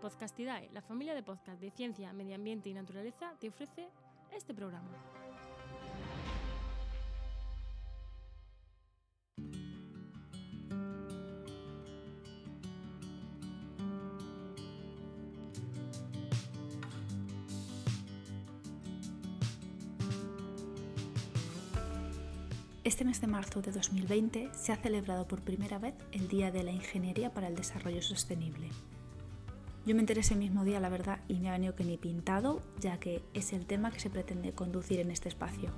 [0.00, 3.88] Podcastidae, la familia de podcast de ciencia, medio ambiente y naturaleza, te ofrece
[4.30, 4.90] este programa.
[22.84, 26.62] Este mes de marzo de 2020 se ha celebrado por primera vez el Día de
[26.62, 28.70] la Ingeniería para el Desarrollo Sostenible.
[29.86, 32.60] Yo me enteré ese mismo día, la verdad, y me ha venido que ni pintado,
[32.80, 35.70] ya que es el tema que se pretende conducir en este espacio.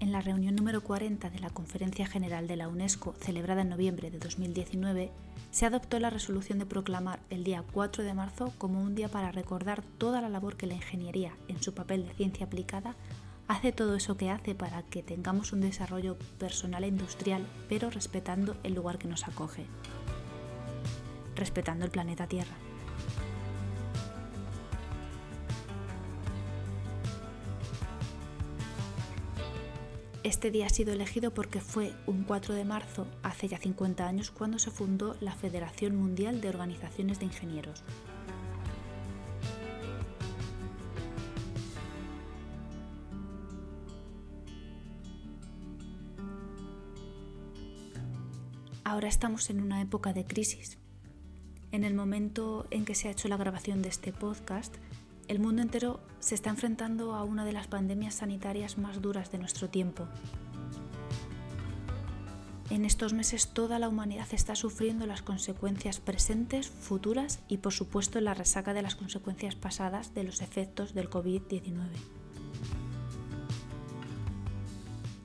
[0.00, 4.10] En la reunión número 40 de la Conferencia General de la UNESCO, celebrada en noviembre
[4.10, 5.12] de 2019,
[5.52, 9.30] se adoptó la resolución de proclamar el día 4 de marzo como un día para
[9.30, 12.96] recordar toda la labor que la ingeniería, en su papel de ciencia aplicada,
[13.48, 18.56] hace todo eso que hace para que tengamos un desarrollo personal e industrial, pero respetando
[18.62, 19.66] el lugar que nos acoge,
[21.36, 22.56] respetando el planeta Tierra.
[30.22, 34.30] Este día ha sido elegido porque fue un 4 de marzo, hace ya 50 años,
[34.30, 37.84] cuando se fundó la Federación Mundial de Organizaciones de Ingenieros,
[48.94, 50.78] Ahora estamos en una época de crisis.
[51.72, 54.72] En el momento en que se ha hecho la grabación de este podcast,
[55.26, 59.38] el mundo entero se está enfrentando a una de las pandemias sanitarias más duras de
[59.38, 60.06] nuestro tiempo.
[62.70, 68.20] En estos meses toda la humanidad está sufriendo las consecuencias presentes, futuras y por supuesto
[68.20, 72.23] la resaca de las consecuencias pasadas de los efectos del COVID-19.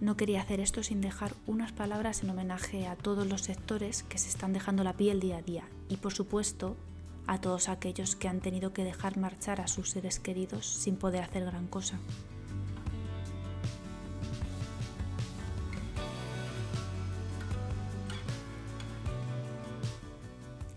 [0.00, 4.16] No quería hacer esto sin dejar unas palabras en homenaje a todos los sectores que
[4.16, 6.74] se están dejando la piel día a día y por supuesto
[7.26, 11.22] a todos aquellos que han tenido que dejar marchar a sus seres queridos sin poder
[11.22, 11.98] hacer gran cosa.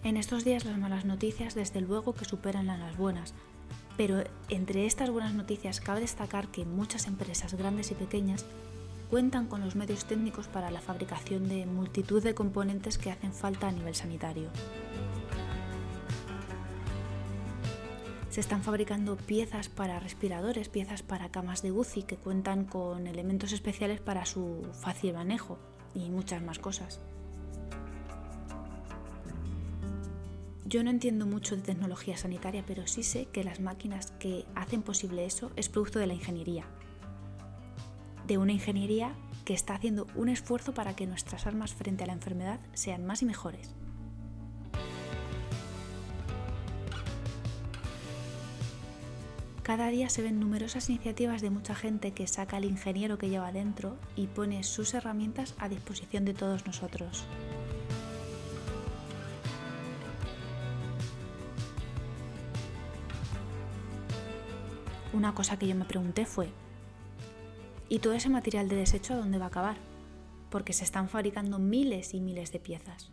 [0.03, 3.33] En estos días las malas noticias desde luego que superan las buenas,
[3.95, 8.45] pero entre estas buenas noticias cabe destacar que muchas empresas grandes y pequeñas
[9.13, 13.67] cuentan con los medios técnicos para la fabricación de multitud de componentes que hacen falta
[13.67, 14.49] a nivel sanitario.
[18.31, 23.51] Se están fabricando piezas para respiradores, piezas para camas de UCI que cuentan con elementos
[23.51, 25.59] especiales para su fácil manejo
[25.93, 26.99] y muchas más cosas.
[30.65, 34.81] Yo no entiendo mucho de tecnología sanitaria, pero sí sé que las máquinas que hacen
[34.81, 36.65] posible eso es producto de la ingeniería,
[38.27, 39.13] de una ingeniería
[39.45, 43.21] que está haciendo un esfuerzo para que nuestras armas frente a la enfermedad sean más
[43.21, 43.71] y mejores.
[49.63, 53.53] Cada día se ven numerosas iniciativas de mucha gente que saca al ingeniero que lleva
[53.53, 57.23] dentro y pone sus herramientas a disposición de todos nosotros.
[65.13, 66.49] Una cosa que yo me pregunté fue,
[67.93, 69.77] ¿Y todo ese material de desecho a dónde va a acabar?
[70.49, 73.11] Porque se están fabricando miles y miles de piezas.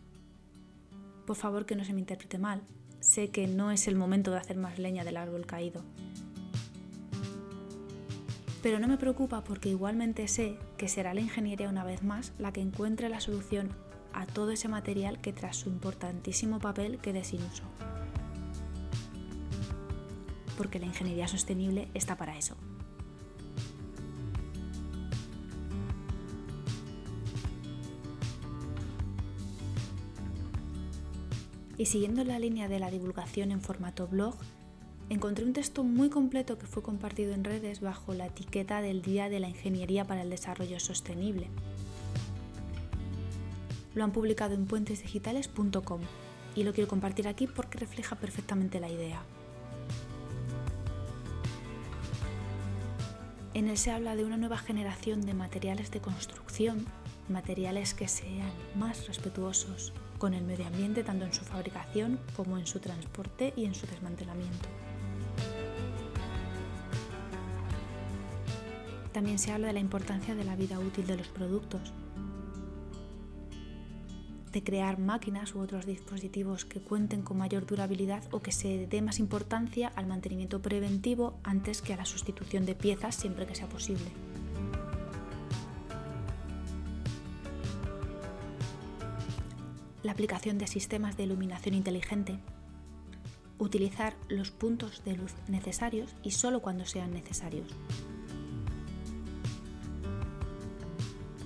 [1.27, 2.63] Por favor que no se me interprete mal,
[2.99, 5.83] sé que no es el momento de hacer más leña del árbol caído.
[8.63, 12.51] Pero no me preocupa porque igualmente sé que será la ingeniería una vez más la
[12.51, 13.69] que encuentre la solución
[14.13, 17.65] a todo ese material que tras su importantísimo papel quede sin uso.
[20.57, 22.57] Porque la ingeniería sostenible está para eso,
[31.81, 34.35] y siguiendo la línea de la divulgación en formato blog,
[35.09, 39.29] encontré un texto muy completo que fue compartido en redes bajo la etiqueta del Día
[39.29, 41.47] de la Ingeniería para el Desarrollo Sostenible.
[43.95, 46.01] Lo han publicado en puentesdigitales.com
[46.53, 49.23] y lo quiero compartir aquí porque refleja perfectamente la idea.
[53.55, 56.85] En él se habla de una nueva generación de materiales de construcción,
[57.27, 62.67] materiales que sean más respetuosos con el medio ambiente tanto en su fabricación como en
[62.67, 64.69] su transporte y en su desmantelamiento.
[69.11, 71.91] También se habla de la importancia de la vida útil de los productos,
[74.51, 79.01] de crear máquinas u otros dispositivos que cuenten con mayor durabilidad o que se dé
[79.01, 83.67] más importancia al mantenimiento preventivo antes que a la sustitución de piezas siempre que sea
[83.67, 84.11] posible.
[90.03, 92.39] La aplicación de sistemas de iluminación inteligente,
[93.57, 97.67] utilizar los puntos de luz necesarios y solo cuando sean necesarios.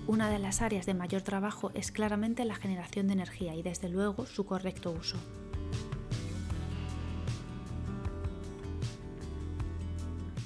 [0.08, 3.90] Una de las áreas de mayor trabajo es claramente la generación de energía y desde
[3.90, 5.18] luego su correcto uso.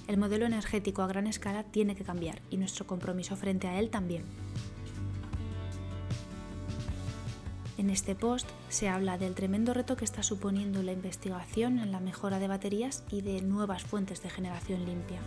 [0.07, 3.91] El modelo energético a gran escala tiene que cambiar y nuestro compromiso frente a él
[3.91, 4.23] también.
[7.79, 12.01] En este post se habla del tremendo reto que está suponiendo la investigación en la
[12.01, 15.21] mejora de baterías y de nuevas fuentes de generación limpia.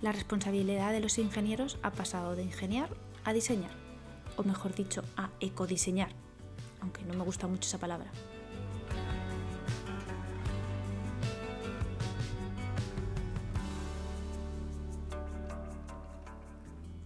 [0.00, 2.88] La responsabilidad de los ingenieros ha pasado de ingeniar
[3.24, 3.72] a diseñar,
[4.36, 6.10] o mejor dicho, a ecodiseñar,
[6.80, 8.12] aunque no me gusta mucho esa palabra.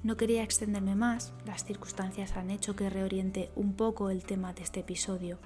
[0.04, 4.62] No quería extenderme más, las circunstancias han hecho que reoriente un poco el tema de
[4.62, 5.38] este episodio,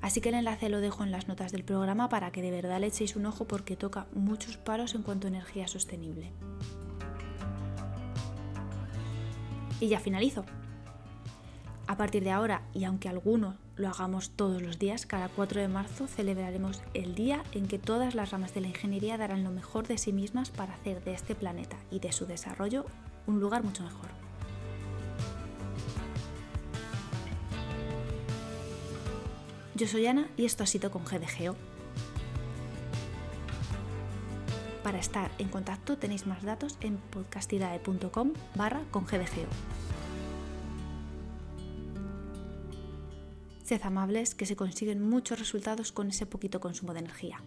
[0.00, 2.80] así que el enlace lo dejo en las notas del programa para que de verdad
[2.80, 6.32] le echéis un ojo porque toca muchos palos en cuanto a energía sostenible.
[9.80, 10.46] Y ya finalizo.
[11.86, 15.68] A partir de ahora, y aunque algunos lo hagamos todos los días, cada 4 de
[15.68, 19.86] marzo celebraremos el día en que todas las ramas de la ingeniería darán lo mejor
[19.86, 22.86] de sí mismas para hacer de este planeta y de su desarrollo
[23.26, 24.08] un lugar mucho mejor.
[29.74, 31.56] Yo soy Ana y esto ha sido con GDGO.
[34.84, 39.48] Para estar en contacto tenéis más datos en podcastidae.com barra con GDGO.
[43.64, 47.40] Sed amables que se consiguen muchos resultados con ese poquito consumo de energía.